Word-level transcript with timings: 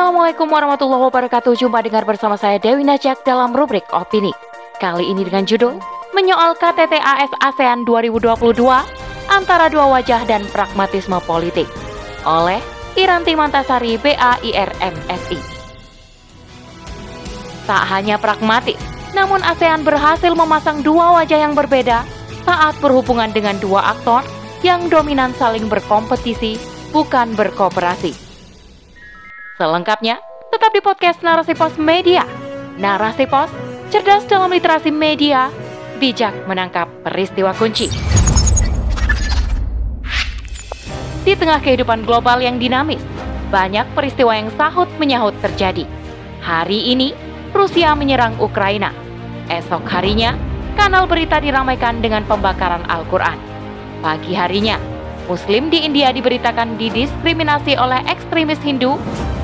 Assalamualaikum 0.00 0.48
warahmatullahi 0.48 1.12
wabarakatuh. 1.12 1.60
Jumpa 1.60 1.84
dengar 1.84 2.08
bersama 2.08 2.40
saya 2.40 2.56
Dewi 2.56 2.88
Najak 2.88 3.20
dalam 3.20 3.52
rubrik 3.52 3.84
Opini. 3.92 4.32
Kali 4.80 5.12
ini 5.12 5.28
dengan 5.28 5.44
judul 5.44 5.76
Menyoal 6.16 6.56
KTT 6.56 6.96
AS 6.96 7.28
ASEAN 7.36 7.84
2022 7.84 8.32
Antara 9.28 9.68
dua 9.68 9.92
wajah 9.92 10.24
dan 10.24 10.48
pragmatisme 10.56 11.20
politik. 11.28 11.68
Oleh 12.24 12.64
Iranti 12.96 13.36
Mantasari 13.36 14.00
BAIRMSI 14.00 15.36
Tak 17.68 17.84
hanya 17.92 18.16
pragmatis 18.16 18.80
Namun 19.12 19.44
ASEAN 19.44 19.84
berhasil 19.84 20.32
memasang 20.32 20.80
dua 20.80 21.12
wajah 21.20 21.44
yang 21.44 21.52
berbeda 21.52 22.08
Saat 22.48 22.80
berhubungan 22.80 23.28
dengan 23.36 23.60
dua 23.60 23.92
aktor 23.92 24.24
Yang 24.64 24.96
dominan 24.96 25.36
saling 25.36 25.68
berkompetisi 25.68 26.56
Bukan 26.88 27.36
berkooperasi 27.36 28.29
Selengkapnya, 29.60 30.16
tetap 30.48 30.72
di 30.72 30.80
podcast 30.80 31.20
Narasi 31.20 31.52
Pos 31.52 31.76
Media. 31.76 32.24
Narasi 32.80 33.28
Pos, 33.28 33.52
cerdas 33.92 34.24
dalam 34.24 34.48
literasi 34.48 34.88
media, 34.88 35.52
bijak 36.00 36.32
menangkap 36.48 36.88
peristiwa 37.04 37.52
kunci. 37.52 37.92
Di 41.28 41.36
tengah 41.36 41.60
kehidupan 41.60 42.08
global 42.08 42.40
yang 42.40 42.56
dinamis, 42.56 43.04
banyak 43.52 43.84
peristiwa 43.92 44.32
yang 44.32 44.48
sahut 44.56 44.88
menyahut 44.96 45.36
terjadi. 45.44 45.84
Hari 46.40 46.96
ini, 46.96 47.12
Rusia 47.52 47.92
menyerang 47.92 48.40
Ukraina. 48.40 48.96
Esok 49.52 49.84
harinya, 49.92 50.40
kanal 50.72 51.04
berita 51.04 51.36
diramaikan 51.36 52.00
dengan 52.00 52.24
pembakaran 52.24 52.88
Al-Quran. 52.88 53.36
Pagi 54.00 54.32
harinya, 54.32 54.80
Muslim 55.28 55.68
di 55.68 55.82
India 55.84 56.14
diberitakan 56.14 56.78
didiskriminasi 56.78 57.76
oleh 57.76 58.00
ekstremis 58.08 58.60
Hindu 58.62 58.96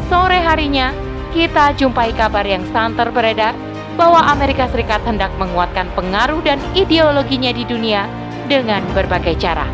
Sore 0.06 0.38
harinya, 0.38 0.94
kita 1.34 1.74
jumpai 1.74 2.14
kabar 2.14 2.46
yang 2.46 2.62
santer 2.70 3.10
beredar 3.10 3.58
bahwa 3.98 4.22
Amerika 4.22 4.70
Serikat 4.70 5.02
hendak 5.02 5.34
menguatkan 5.34 5.90
pengaruh 5.98 6.38
dan 6.46 6.62
ideologinya 6.78 7.50
di 7.50 7.66
dunia 7.66 8.06
dengan 8.46 8.86
berbagai 8.94 9.34
cara. 9.42 9.66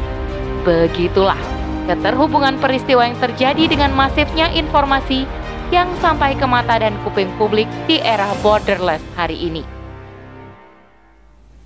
Begitulah 0.64 1.36
keterhubungan 1.84 2.56
peristiwa 2.62 3.05
yang 3.05 3.19
terjadi 3.20 3.64
dengan 3.69 3.92
masifnya 3.92 4.48
informasi 4.56 5.28
yang 5.69 5.91
sampai 6.00 6.33
ke 6.33 6.47
mata 6.48 6.81
dan 6.81 6.97
kuping 7.05 7.28
publik 7.37 7.69
di 7.84 8.00
era 8.00 8.33
borderless 8.41 9.05
hari 9.12 9.37
ini. 9.37 9.64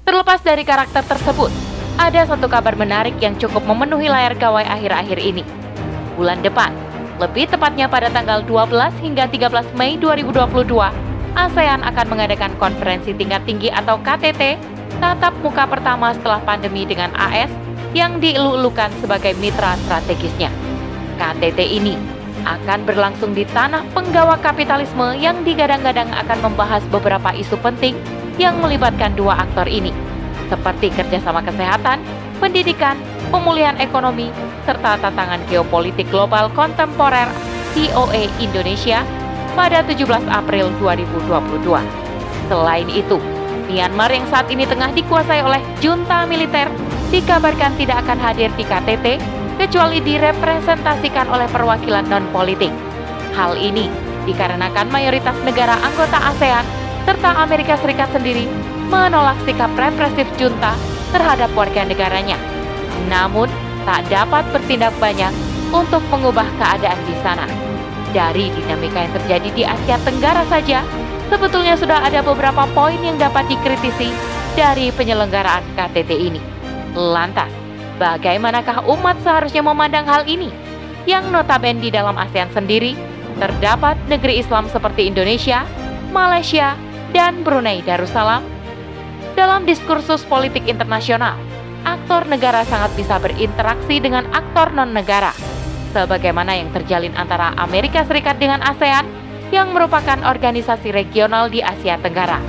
Terlepas 0.07 0.43
dari 0.43 0.63
karakter 0.63 1.03
tersebut, 1.03 1.51
ada 1.97 2.29
satu 2.29 2.47
kabar 2.47 2.77
menarik 2.77 3.17
yang 3.25 3.33
cukup 3.41 3.65
memenuhi 3.65 4.13
layar 4.13 4.37
gawai 4.37 4.65
akhir-akhir 4.65 5.17
ini. 5.17 5.45
Bulan 6.17 6.45
depan, 6.45 6.73
lebih 7.17 7.49
tepatnya 7.49 7.89
pada 7.89 8.13
tanggal 8.13 8.45
12 8.45 8.93
hingga 9.01 9.25
13 9.29 9.73
Mei 9.77 9.97
2022, 9.97 10.69
ASEAN 11.37 11.81
akan 11.85 12.07
mengadakan 12.09 12.53
konferensi 12.61 13.13
tingkat 13.17 13.45
tinggi 13.45 13.69
atau 13.73 14.01
KTT 14.01 14.57
tatap 15.01 15.37
muka 15.45 15.69
pertama 15.69 16.13
setelah 16.17 16.41
pandemi 16.41 16.89
dengan 16.89 17.13
AS 17.17 17.53
yang 17.93 18.21
dielulukan 18.21 18.93
sebagai 19.01 19.37
mitra 19.41 19.77
strategisnya. 19.89 20.53
KTT 21.17 21.61
ini 21.61 21.97
akan 22.45 22.85
berlangsung 22.85 23.33
di 23.33 23.49
tanah 23.49 23.83
penggawa 23.97 24.37
kapitalisme 24.39 25.17
yang 25.17 25.41
digadang-gadang 25.43 26.13
akan 26.13 26.39
membahas 26.45 26.85
beberapa 26.93 27.33
isu 27.33 27.57
penting 27.65 27.97
yang 28.37 28.61
melibatkan 28.61 29.17
dua 29.17 29.41
aktor 29.49 29.65
ini, 29.65 29.93
seperti 30.47 30.91
kerjasama 30.95 31.43
kesehatan, 31.43 32.03
pendidikan, 32.39 32.99
pemulihan 33.31 33.77
ekonomi, 33.79 34.31
serta 34.67 34.99
tantangan 34.99 35.43
geopolitik 35.51 36.09
global 36.11 36.51
kontemporer 36.55 37.29
COE 37.77 38.31
Indonesia 38.41 39.05
pada 39.55 39.85
17 39.85 40.27
April 40.29 40.73
2022. 40.81 41.81
Selain 42.47 42.89
itu, 42.93 43.19
Myanmar 43.67 44.15
yang 44.15 44.27
saat 44.31 44.47
ini 44.47 44.63
tengah 44.63 44.95
dikuasai 44.95 45.43
oleh 45.43 45.59
junta 45.83 46.23
militer 46.23 46.71
dikabarkan 47.11 47.75
tidak 47.75 48.07
akan 48.07 48.19
hadir 48.19 48.51
di 48.55 48.63
KTT 48.63 49.19
kecuali 49.59 49.99
direpresentasikan 50.03 51.27
oleh 51.27 51.51
perwakilan 51.51 52.07
non-politik. 52.07 52.71
Hal 53.35 53.59
ini 53.59 53.91
dikarenakan 54.23 54.87
mayoritas 54.91 55.35
negara 55.43 55.75
anggota 55.83 56.19
ASEAN 56.31 56.65
serta 57.07 57.43
Amerika 57.43 57.79
Serikat 57.79 58.11
sendiri 58.15 58.47
menolak 58.87 59.39
sikap 59.45 59.71
represif 59.75 60.27
junta 60.39 60.75
terhadap 61.11 61.51
warga 61.55 61.83
negaranya. 61.87 62.39
Namun, 63.07 63.51
tak 63.87 64.07
dapat 64.11 64.43
bertindak 64.51 64.95
banyak 64.99 65.31
untuk 65.71 66.03
mengubah 66.11 66.47
keadaan 66.59 66.99
di 67.07 67.15
sana. 67.23 67.47
Dari 68.11 68.51
dinamika 68.55 69.07
yang 69.07 69.15
terjadi 69.15 69.49
di 69.55 69.63
Asia 69.63 69.97
Tenggara 70.03 70.43
saja, 70.51 70.83
sebetulnya 71.31 71.75
sudah 71.79 72.03
ada 72.03 72.23
beberapa 72.23 72.67
poin 72.75 72.99
yang 73.03 73.19
dapat 73.19 73.47
dikritisi 73.51 74.11
dari 74.59 74.91
penyelenggaraan 74.95 75.63
KTT 75.77 76.11
ini. 76.17 76.41
Lantas, 76.97 77.53
bagaimanakah 78.01 78.89
umat 78.89 79.21
seharusnya 79.21 79.61
memandang 79.61 80.09
hal 80.09 80.25
ini? 80.25 80.49
Yang 81.05 81.31
notabene 81.31 81.79
di 81.79 81.93
dalam 81.93 82.19
ASEAN 82.19 82.51
sendiri, 82.51 82.99
terdapat 83.39 83.95
negeri 84.11 84.43
Islam 84.43 84.67
seperti 84.67 85.07
Indonesia, 85.07 85.63
Malaysia, 86.11 86.75
dan 87.15 87.47
Brunei 87.47 87.85
Darussalam 87.85 88.56
dalam 89.37 89.69
diskursus 89.69 90.25
politik 90.25 90.65
internasional, 90.65 91.37
aktor 91.85 92.25
negara 92.25 92.65
sangat 92.65 92.97
bisa 92.97 93.21
berinteraksi 93.21 94.01
dengan 94.01 94.25
aktor 94.33 94.73
non-negara, 94.73 95.37
sebagaimana 95.93 96.57
yang 96.57 96.73
terjalin 96.73 97.13
antara 97.15 97.53
Amerika 97.61 98.03
Serikat 98.09 98.41
dengan 98.41 98.65
ASEAN 98.65 99.05
yang 99.53 99.77
merupakan 99.77 100.19
organisasi 100.25 100.91
regional 100.91 101.53
di 101.53 101.61
Asia 101.61 102.01
Tenggara. 102.01 102.41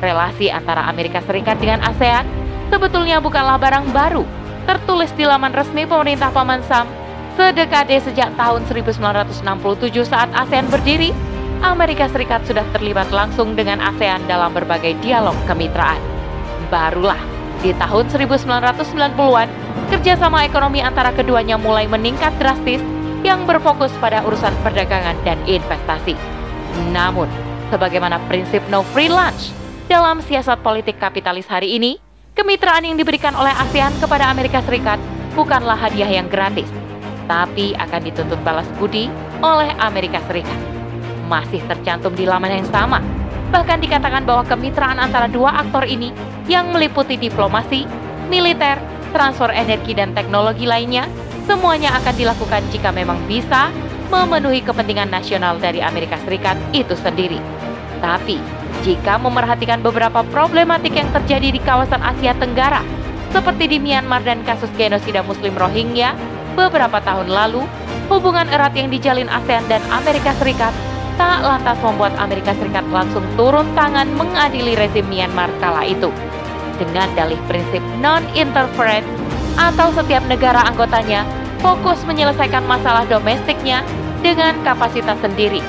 Relasi 0.00 0.48
antara 0.48 0.88
Amerika 0.88 1.20
Serikat 1.28 1.60
dengan 1.60 1.84
ASEAN 1.84 2.24
sebetulnya 2.72 3.20
bukanlah 3.20 3.60
barang 3.60 3.92
baru, 3.92 4.24
tertulis 4.64 5.12
di 5.12 5.28
laman 5.28 5.52
resmi 5.52 5.84
pemerintah 5.84 6.32
Paman 6.32 6.64
Sam. 6.64 6.88
Sedekade 7.36 8.00
sejak 8.00 8.32
tahun 8.34 8.64
1967 8.66 9.44
saat 10.08 10.32
ASEAN 10.32 10.66
berdiri, 10.72 11.12
Amerika 11.60 12.08
Serikat 12.08 12.42
sudah 12.48 12.64
terlibat 12.72 13.12
langsung 13.12 13.52
dengan 13.52 13.76
ASEAN 13.78 14.24
dalam 14.24 14.56
berbagai 14.56 14.96
dialog 15.04 15.36
kemitraan 15.44 16.09
barulah 16.70 17.18
di 17.60 17.76
tahun 17.76 18.08
1990-an, 18.08 19.48
kerjasama 19.92 20.48
ekonomi 20.48 20.80
antara 20.80 21.12
keduanya 21.12 21.60
mulai 21.60 21.84
meningkat 21.84 22.32
drastis 22.40 22.80
yang 23.20 23.44
berfokus 23.44 23.92
pada 24.00 24.24
urusan 24.24 24.54
perdagangan 24.64 25.12
dan 25.28 25.36
investasi. 25.44 26.16
Namun, 26.88 27.28
sebagaimana 27.68 28.16
prinsip 28.30 28.64
no 28.72 28.80
free 28.96 29.12
lunch 29.12 29.52
dalam 29.92 30.24
siasat 30.24 30.64
politik 30.64 30.96
kapitalis 30.96 31.44
hari 31.44 31.76
ini, 31.76 32.00
kemitraan 32.32 32.88
yang 32.88 32.96
diberikan 32.96 33.36
oleh 33.36 33.52
ASEAN 33.52 33.92
kepada 34.00 34.32
Amerika 34.32 34.64
Serikat 34.64 34.96
bukanlah 35.36 35.76
hadiah 35.76 36.08
yang 36.08 36.32
gratis, 36.32 36.70
tapi 37.28 37.76
akan 37.76 38.00
dituntut 38.00 38.40
balas 38.40 38.64
budi 38.80 39.12
oleh 39.44 39.68
Amerika 39.84 40.24
Serikat. 40.24 40.56
Masih 41.28 41.60
tercantum 41.68 42.16
di 42.16 42.24
laman 42.24 42.64
yang 42.64 42.68
sama, 42.72 43.04
Bahkan 43.50 43.82
dikatakan 43.82 44.22
bahwa 44.22 44.46
kemitraan 44.46 45.02
antara 45.02 45.26
dua 45.26 45.50
aktor 45.58 45.82
ini 45.82 46.14
yang 46.50 46.74
meliputi 46.74 47.14
diplomasi, 47.14 47.86
militer, 48.26 48.82
transfer 49.14 49.54
energi 49.54 49.94
dan 49.94 50.10
teknologi 50.10 50.66
lainnya, 50.66 51.06
semuanya 51.46 51.94
akan 52.02 52.14
dilakukan 52.18 52.62
jika 52.74 52.90
memang 52.90 53.22
bisa 53.30 53.70
memenuhi 54.10 54.58
kepentingan 54.66 55.06
nasional 55.06 55.54
dari 55.62 55.78
Amerika 55.78 56.18
Serikat 56.26 56.58
itu 56.74 56.98
sendiri. 56.98 57.38
Tapi, 58.02 58.42
jika 58.82 59.22
memerhatikan 59.22 59.78
beberapa 59.78 60.26
problematik 60.34 60.98
yang 60.98 61.06
terjadi 61.14 61.54
di 61.54 61.60
kawasan 61.62 62.02
Asia 62.02 62.34
Tenggara, 62.34 62.82
seperti 63.30 63.70
di 63.70 63.78
Myanmar 63.78 64.26
dan 64.26 64.42
kasus 64.42 64.70
genosida 64.74 65.22
Muslim 65.22 65.54
Rohingya 65.54 66.18
beberapa 66.58 66.98
tahun 66.98 67.30
lalu, 67.30 67.62
hubungan 68.10 68.50
erat 68.50 68.74
yang 68.74 68.90
dijalin 68.90 69.30
ASEAN 69.30 69.62
dan 69.70 69.78
Amerika 69.94 70.34
Serikat 70.34 70.74
tak 71.14 71.44
lantas 71.46 71.78
membuat 71.84 72.16
Amerika 72.18 72.56
Serikat 72.58 72.82
langsung 72.90 73.22
turun 73.38 73.68
tangan 73.78 74.08
mengadili 74.18 74.74
rezim 74.74 75.06
Myanmar 75.06 75.52
kala 75.62 75.86
itu. 75.86 76.10
Dengan 76.80 77.12
dalih 77.12 77.36
prinsip 77.44 77.84
non-interference 78.00 79.04
atau 79.60 79.92
setiap 79.92 80.24
negara 80.24 80.64
anggotanya 80.64 81.28
fokus 81.60 82.00
menyelesaikan 82.08 82.64
masalah 82.64 83.04
domestiknya 83.04 83.84
dengan 84.24 84.56
kapasitas 84.64 85.20
sendiri. 85.20 85.60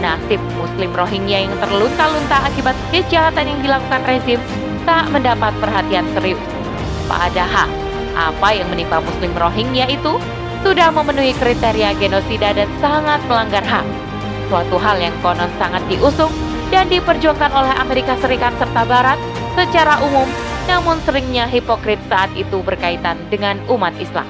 Nasib 0.00 0.40
Muslim 0.56 0.96
Rohingya 0.96 1.44
yang 1.44 1.54
terlunta-lunta 1.60 2.40
akibat 2.48 2.76
kejahatan 2.88 3.44
yang 3.52 3.60
dilakukan 3.60 4.02
rezim 4.08 4.40
tak 4.88 5.04
mendapat 5.12 5.52
perhatian 5.60 6.08
serius. 6.16 6.40
Padahal, 7.04 7.68
apa 8.16 8.48
yang 8.56 8.72
menimpa 8.72 9.04
Muslim 9.04 9.36
Rohingya 9.36 9.92
itu 9.92 10.16
sudah 10.64 10.88
memenuhi 10.88 11.36
kriteria 11.36 11.92
genosida 12.00 12.56
dan 12.56 12.68
sangat 12.80 13.20
melanggar 13.28 13.64
HAM 13.64 14.06
suatu 14.48 14.78
hal 14.78 14.96
yang 14.98 15.14
konon 15.20 15.50
sangat 15.58 15.82
diusung 15.90 16.30
dan 16.70 16.90
diperjuangkan 16.90 17.50
oleh 17.54 17.74
Amerika 17.78 18.18
Serikat 18.18 18.54
serta 18.58 18.82
Barat 18.86 19.18
secara 19.54 20.02
umum, 20.02 20.26
namun 20.66 20.98
seringnya 21.06 21.46
hipokrit 21.46 21.98
saat 22.10 22.30
itu 22.34 22.58
berkaitan 22.62 23.16
dengan 23.30 23.58
umat 23.70 23.94
Islam. 24.02 24.26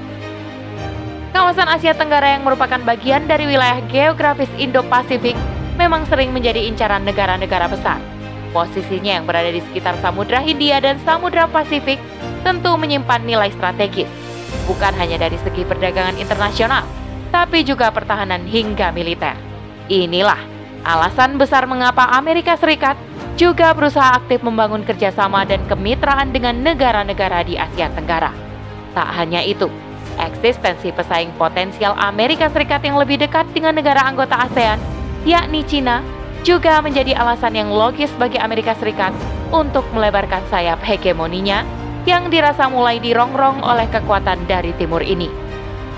Kawasan 1.33 1.69
Asia 1.69 1.93
Tenggara 1.93 2.37
yang 2.37 2.49
merupakan 2.49 2.81
bagian 2.81 3.29
dari 3.29 3.45
wilayah 3.45 3.81
geografis 3.93 4.49
Indo-Pasifik 4.57 5.37
memang 5.77 6.09
sering 6.09 6.33
menjadi 6.33 6.65
incaran 6.65 7.05
negara-negara 7.05 7.69
besar. 7.69 8.01
Posisinya 8.57 9.21
yang 9.21 9.29
berada 9.29 9.53
di 9.53 9.61
sekitar 9.61 10.01
Samudra 10.01 10.41
Hindia 10.41 10.81
dan 10.81 10.97
Samudra 11.05 11.45
Pasifik 11.45 12.01
tentu 12.41 12.73
menyimpan 12.81 13.21
nilai 13.21 13.53
strategis, 13.53 14.09
bukan 14.65 14.97
hanya 14.97 15.29
dari 15.29 15.37
segi 15.45 15.69
perdagangan 15.69 16.17
internasional, 16.17 16.89
tapi 17.29 17.61
juga 17.69 17.93
pertahanan 17.93 18.49
hingga 18.49 18.89
militer. 18.97 19.37
Inilah 19.93 20.41
alasan 20.89 21.37
besar 21.37 21.69
mengapa 21.69 22.09
Amerika 22.17 22.57
Serikat 22.57 22.97
juga 23.37 23.77
berusaha 23.77 24.17
aktif 24.17 24.41
membangun 24.41 24.81
kerjasama 24.83 25.45
dan 25.45 25.61
kemitraan 25.69 26.33
dengan 26.33 26.57
negara-negara 26.57 27.45
di 27.45 27.61
Asia 27.61 27.93
Tenggara. 27.93 28.33
Tak 28.97 29.09
hanya 29.13 29.45
itu, 29.45 29.69
eksistensi 30.17 30.89
pesaing 30.89 31.37
potensial 31.37 31.93
Amerika 32.01 32.49
Serikat 32.49 32.81
yang 32.81 32.97
lebih 32.97 33.21
dekat 33.21 33.45
dengan 33.53 33.77
negara 33.77 34.09
anggota 34.09 34.41
ASEAN, 34.49 34.81
yakni 35.29 35.61
Cina, 35.69 36.01
juga 36.49 36.81
menjadi 36.81 37.13
alasan 37.13 37.53
yang 37.53 37.69
logis 37.69 38.09
bagi 38.17 38.41
Amerika 38.41 38.73
Serikat 38.81 39.13
untuk 39.53 39.85
melebarkan 39.93 40.41
sayap 40.49 40.81
hegemoninya 40.81 41.61
yang 42.09 42.33
dirasa 42.33 42.73
mulai 42.73 42.97
dirongrong 43.03 43.61
oleh 43.61 43.85
kekuatan 43.93 44.49
dari 44.49 44.73
timur 44.81 45.05
ini. 45.05 45.29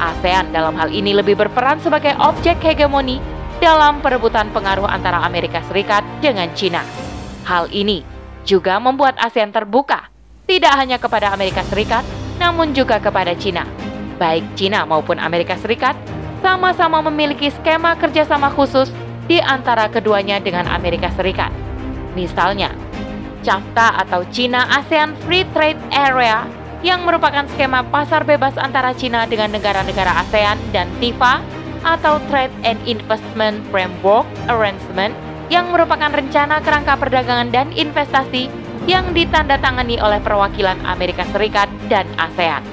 ASEAN 0.03 0.51
dalam 0.51 0.75
hal 0.75 0.91
ini 0.91 1.15
lebih 1.15 1.39
berperan 1.39 1.79
sebagai 1.79 2.19
objek 2.19 2.59
hegemoni 2.67 3.23
dalam 3.63 4.03
perebutan 4.03 4.51
pengaruh 4.51 4.87
antara 4.91 5.23
Amerika 5.23 5.63
Serikat 5.71 6.03
dengan 6.19 6.51
Cina. 6.59 7.08
Hal 7.49 7.73
ini 7.73 8.05
juga 8.45 8.77
membuat 8.77 9.17
ASEAN 9.17 9.57
terbuka, 9.57 10.13
tidak 10.45 10.77
hanya 10.77 11.01
kepada 11.01 11.33
Amerika 11.33 11.65
Serikat, 11.65 12.05
namun 12.37 12.77
juga 12.77 13.01
kepada 13.01 13.33
Cina. 13.33 13.65
Baik 14.21 14.45
Cina 14.53 14.85
maupun 14.85 15.17
Amerika 15.17 15.57
Serikat 15.57 15.97
sama-sama 16.45 17.01
memiliki 17.09 17.49
skema 17.49 17.97
kerjasama 17.97 18.53
khusus 18.53 18.93
di 19.25 19.41
antara 19.41 19.89
keduanya 19.89 20.37
dengan 20.45 20.69
Amerika 20.69 21.09
Serikat. 21.17 21.49
Misalnya, 22.13 22.69
CAFTA 23.41 23.97
atau 24.05 24.29
China 24.29 24.69
ASEAN 24.69 25.17
Free 25.25 25.49
Trade 25.57 25.81
Area 25.89 26.45
yang 26.85 27.09
merupakan 27.09 27.49
skema 27.57 27.81
pasar 27.89 28.29
bebas 28.29 28.61
antara 28.61 28.93
Cina 28.93 29.25
dengan 29.25 29.57
negara-negara 29.57 30.21
ASEAN 30.21 30.61
dan 30.77 30.85
TIFA 31.01 31.41
atau 31.81 32.21
Trade 32.29 32.53
and 32.69 32.77
Investment 32.85 33.65
Framework 33.73 34.29
Arrangement 34.53 35.17
yang 35.49 35.73
merupakan 35.73 36.13
rencana 36.13 36.61
kerangka 36.61 36.97
perdagangan 37.01 37.49
dan 37.49 37.73
investasi 37.73 38.49
yang 38.89 39.13
ditandatangani 39.13 40.01
oleh 40.01 40.21
perwakilan 40.25 40.81
Amerika 40.89 41.25
Serikat 41.29 41.69
dan 41.93 42.09
ASEAN. 42.17 42.65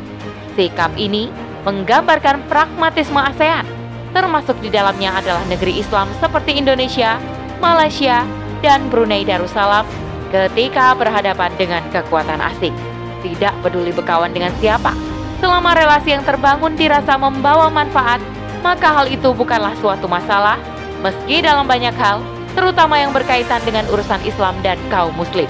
Sikap 0.56 0.95
ini 0.95 1.27
menggambarkan 1.68 2.48
pragmatisme 2.48 3.19
ASEAN, 3.19 3.68
termasuk 4.16 4.56
di 4.63 4.72
dalamnya 4.72 5.12
adalah 5.19 5.44
negeri 5.51 5.83
Islam 5.83 6.07
seperti 6.24 6.56
Indonesia, 6.56 7.19
Malaysia, 7.60 8.24
dan 8.63 8.88
Brunei 8.88 9.28
Darussalam 9.28 9.83
ketika 10.31 10.95
berhadapan 10.95 11.51
dengan 11.60 11.83
kekuatan 11.92 12.39
asing. 12.39 12.75
Tidak 13.19 13.51
peduli 13.66 13.92
berkawan 13.92 14.31
dengan 14.31 14.54
siapa, 14.62 14.95
selama 15.44 15.75
relasi 15.75 16.16
yang 16.16 16.24
terbangun 16.24 16.78
dirasa 16.78 17.18
membawa 17.19 17.68
manfaat, 17.68 18.21
maka 18.63 18.94
hal 18.94 19.10
itu 19.10 19.33
bukanlah 19.33 19.74
suatu 19.81 20.06
masalah, 20.06 20.56
meski 21.01 21.42
dalam 21.42 21.66
banyak 21.66 21.94
hal, 21.98 22.21
terutama 22.56 22.98
yang 22.98 23.12
berkaitan 23.12 23.62
dengan 23.68 23.86
urusan 23.92 24.24
Islam 24.24 24.56
dan 24.63 24.80
kaum 24.88 25.13
muslim. 25.13 25.46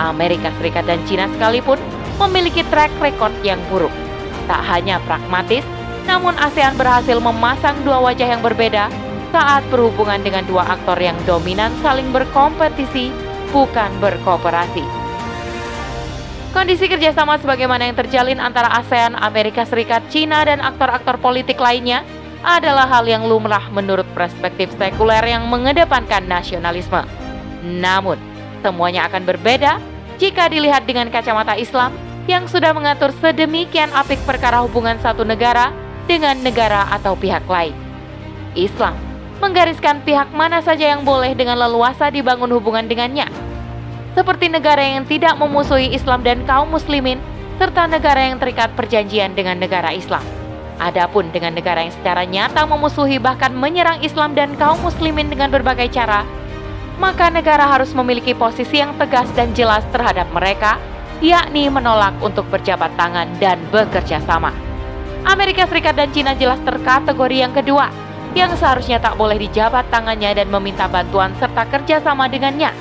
Amerika 0.00 0.48
Serikat 0.56 0.88
dan 0.88 0.98
Cina 1.04 1.28
sekalipun 1.36 1.76
memiliki 2.16 2.64
track 2.72 2.90
record 2.98 3.32
yang 3.44 3.60
buruk. 3.68 3.92
Tak 4.48 4.64
hanya 4.66 4.98
pragmatis, 5.04 5.62
namun 6.08 6.34
ASEAN 6.40 6.74
berhasil 6.80 7.20
memasang 7.20 7.76
dua 7.84 8.00
wajah 8.00 8.26
yang 8.26 8.42
berbeda 8.42 8.88
saat 9.30 9.62
berhubungan 9.70 10.18
dengan 10.24 10.42
dua 10.48 10.66
aktor 10.66 10.98
yang 10.98 11.14
dominan 11.28 11.70
saling 11.84 12.08
berkompetisi, 12.10 13.14
bukan 13.54 13.92
berkooperasi. 14.02 14.82
Kondisi 16.50 16.90
kerjasama 16.90 17.38
sebagaimana 17.38 17.86
yang 17.86 17.94
terjalin 17.94 18.42
antara 18.42 18.74
ASEAN, 18.74 19.14
Amerika 19.14 19.62
Serikat, 19.62 20.02
Cina, 20.10 20.42
dan 20.42 20.58
aktor-aktor 20.58 21.14
politik 21.22 21.62
lainnya 21.62 22.02
adalah 22.40 22.88
hal 22.88 23.04
yang 23.04 23.28
lumrah 23.28 23.68
menurut 23.72 24.08
perspektif 24.16 24.72
sekuler 24.80 25.24
yang 25.28 25.44
mengedepankan 25.48 26.24
nasionalisme. 26.24 27.04
Namun, 27.60 28.16
semuanya 28.64 29.08
akan 29.08 29.28
berbeda 29.28 29.76
jika 30.16 30.48
dilihat 30.48 30.88
dengan 30.88 31.08
kacamata 31.12 31.56
Islam 31.56 31.92
yang 32.28 32.48
sudah 32.48 32.72
mengatur 32.72 33.12
sedemikian 33.20 33.92
apik 33.92 34.20
perkara 34.24 34.64
hubungan 34.64 34.96
satu 35.00 35.24
negara 35.24 35.72
dengan 36.08 36.36
negara 36.40 36.88
atau 36.92 37.16
pihak 37.16 37.44
lain. 37.48 37.76
Islam 38.56 38.96
menggariskan 39.40 40.04
pihak 40.04 40.28
mana 40.36 40.60
saja 40.60 40.92
yang 40.92 41.02
boleh 41.02 41.32
dengan 41.32 41.56
leluasa 41.56 42.12
dibangun 42.12 42.52
hubungan 42.52 42.84
dengannya. 42.84 43.28
Seperti 44.12 44.52
negara 44.52 44.84
yang 44.84 45.08
tidak 45.08 45.38
memusuhi 45.40 45.96
Islam 45.96 46.20
dan 46.20 46.44
kaum 46.44 46.68
muslimin, 46.68 47.16
serta 47.56 47.88
negara 47.88 48.28
yang 48.28 48.36
terikat 48.36 48.72
perjanjian 48.76 49.32
dengan 49.32 49.56
negara 49.56 49.94
Islam. 49.96 50.39
Adapun 50.80 51.28
dengan 51.28 51.52
negara 51.52 51.84
yang 51.84 51.92
secara 51.92 52.24
nyata 52.24 52.64
memusuhi 52.64 53.20
bahkan 53.20 53.52
menyerang 53.52 54.00
Islam 54.00 54.32
dan 54.32 54.56
kaum 54.56 54.80
muslimin 54.80 55.28
dengan 55.28 55.52
berbagai 55.52 55.92
cara, 55.92 56.24
maka 56.96 57.28
negara 57.28 57.68
harus 57.68 57.92
memiliki 57.92 58.32
posisi 58.32 58.80
yang 58.80 58.96
tegas 58.96 59.28
dan 59.36 59.52
jelas 59.52 59.84
terhadap 59.92 60.24
mereka, 60.32 60.80
yakni 61.20 61.68
menolak 61.68 62.16
untuk 62.24 62.48
berjabat 62.48 62.96
tangan 62.96 63.28
dan 63.36 63.60
bekerja 63.68 64.24
sama. 64.24 64.56
Amerika 65.28 65.68
Serikat 65.68 66.00
dan 66.00 66.08
Cina 66.16 66.32
jelas 66.32 66.56
terkategori 66.64 67.36
yang 67.36 67.52
kedua, 67.52 67.92
yang 68.32 68.48
seharusnya 68.56 68.96
tak 68.96 69.20
boleh 69.20 69.36
dijabat 69.36 69.84
tangannya 69.92 70.32
dan 70.32 70.48
meminta 70.48 70.88
bantuan 70.88 71.36
serta 71.36 71.68
kerjasama 71.68 72.24
dengannya. 72.32 72.72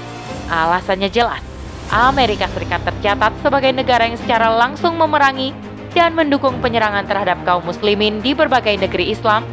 Alasannya 0.48 1.12
jelas, 1.12 1.44
Amerika 1.92 2.48
Serikat 2.56 2.80
tercatat 2.88 3.36
sebagai 3.44 3.76
negara 3.76 4.08
yang 4.08 4.16
secara 4.16 4.56
langsung 4.56 4.96
memerangi 4.96 5.52
dan 5.94 6.14
mendukung 6.14 6.58
penyerangan 6.62 7.06
terhadap 7.06 7.42
kaum 7.46 7.66
muslimin 7.66 8.22
di 8.22 8.38
berbagai 8.38 8.78
negeri 8.78 9.14
Islam, 9.14 9.46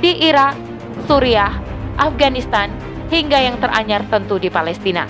di 0.00 0.24
Irak, 0.24 0.56
Suriah, 1.04 1.52
Afghanistan, 2.00 2.72
hingga 3.12 3.38
yang 3.38 3.60
teranyar 3.60 4.00
tentu 4.08 4.40
di 4.40 4.48
Palestina. 4.48 5.04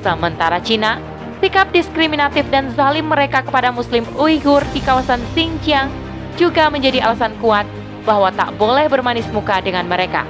Sementara 0.00 0.62
Cina, 0.62 1.02
sikap 1.42 1.74
diskriminatif 1.74 2.46
dan 2.48 2.70
zalim 2.78 3.10
mereka 3.10 3.42
kepada 3.42 3.74
Muslim 3.74 4.06
Uighur 4.14 4.62
di 4.70 4.80
kawasan 4.80 5.20
Xinjiang 5.34 5.90
juga 6.38 6.70
menjadi 6.70 7.02
alasan 7.04 7.34
kuat 7.42 7.66
bahwa 8.06 8.32
tak 8.32 8.54
boleh 8.56 8.86
bermanis 8.88 9.28
muka 9.34 9.60
dengan 9.60 9.84
mereka. 9.84 10.24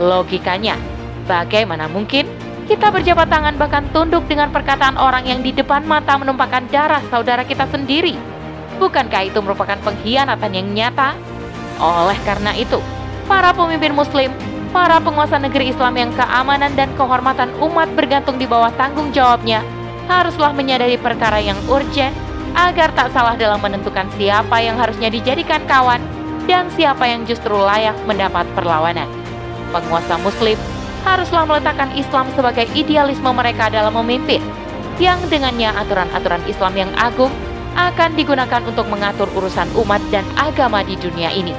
Logikanya, 0.00 0.74
bagaimana 1.28 1.86
mungkin 1.86 2.26
kita 2.66 2.88
berjabat 2.88 3.28
tangan 3.28 3.54
bahkan 3.60 3.84
tunduk 3.92 4.24
dengan 4.26 4.48
perkataan 4.48 4.96
orang 4.96 5.28
yang 5.28 5.44
di 5.44 5.52
depan 5.52 5.84
mata 5.84 6.16
menumpahkan 6.16 6.66
darah 6.72 7.02
saudara 7.12 7.44
kita 7.44 7.68
sendiri? 7.68 8.31
Bukankah 8.82 9.30
itu 9.30 9.38
merupakan 9.38 9.78
pengkhianatan 9.78 10.50
yang 10.50 10.66
nyata? 10.74 11.14
Oleh 11.78 12.18
karena 12.26 12.50
itu, 12.58 12.82
para 13.30 13.54
pemimpin 13.54 13.94
muslim 13.94 14.34
para 14.74 14.98
penguasa 14.98 15.36
negeri 15.38 15.70
Islam 15.70 15.94
yang 15.94 16.10
keamanan 16.16 16.72
dan 16.74 16.90
kehormatan 16.98 17.52
umat 17.60 17.92
bergantung 17.94 18.40
di 18.40 18.48
bawah 18.48 18.72
tanggung 18.74 19.12
jawabnya 19.12 19.60
haruslah 20.08 20.50
menyadari 20.56 20.96
perkara 20.96 21.38
yang 21.38 21.60
urgent 21.68 22.10
agar 22.56 22.90
tak 22.96 23.12
salah 23.14 23.36
dalam 23.36 23.60
menentukan 23.60 24.08
siapa 24.16 24.58
yang 24.58 24.80
harusnya 24.80 25.12
dijadikan 25.12 25.62
kawan 25.68 26.00
dan 26.48 26.66
siapa 26.74 27.06
yang 27.06 27.22
justru 27.28 27.54
layak 27.54 27.94
mendapat 28.08 28.48
perlawanan. 28.56 29.06
Penguasa 29.70 30.18
muslim 30.20 30.58
haruslah 31.06 31.46
meletakkan 31.46 31.92
Islam 31.94 32.26
sebagai 32.34 32.66
idealisme 32.74 33.30
mereka 33.30 33.70
dalam 33.70 33.94
memimpin, 33.94 34.42
yang 34.98 35.22
dengannya 35.30 35.70
aturan-aturan 35.70 36.42
Islam 36.50 36.74
yang 36.76 36.92
agung 36.98 37.32
akan 37.74 38.14
digunakan 38.16 38.62
untuk 38.64 38.86
mengatur 38.88 39.28
urusan 39.32 39.68
umat 39.78 40.00
dan 40.12 40.24
agama 40.36 40.84
di 40.84 40.96
dunia 41.00 41.32
ini. 41.32 41.56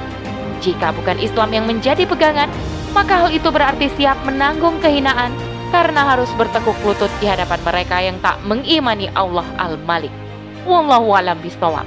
Jika 0.62 0.94
bukan 0.96 1.18
Islam 1.20 1.50
yang 1.52 1.66
menjadi 1.68 2.08
pegangan, 2.08 2.48
maka 2.94 3.26
hal 3.26 3.30
itu 3.34 3.50
berarti 3.50 3.90
siap 3.98 4.16
menanggung 4.22 4.78
kehinaan 4.78 5.34
karena 5.74 6.14
harus 6.14 6.30
bertekuk 6.38 6.78
lutut 6.86 7.10
di 7.18 7.26
hadapan 7.26 7.58
mereka 7.66 7.98
yang 7.98 8.16
tak 8.22 8.38
mengimani 8.46 9.10
Allah 9.18 9.44
Al-Malik. 9.58 10.14
Wallahu 10.62 11.12
alam 11.12 11.36
bisawab. 11.42 11.84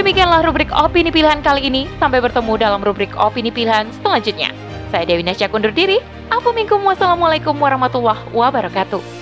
Demikianlah 0.00 0.40
rubrik 0.40 0.72
opini 0.72 1.12
pilihan 1.12 1.44
kali 1.44 1.68
ini. 1.68 1.84
Sampai 2.00 2.24
bertemu 2.24 2.56
dalam 2.56 2.80
rubrik 2.80 3.12
opini 3.20 3.52
pilihan 3.52 3.84
selanjutnya. 4.00 4.48
Saya 4.88 5.04
Dewi 5.04 5.20
Nasya 5.20 5.52
undur 5.52 5.76
diri. 5.76 6.00
Assalamualaikum 6.32 7.52
warahmatullahi 7.60 8.24
wabarakatuh. 8.32 9.19